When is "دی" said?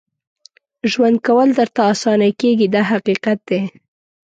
3.49-3.61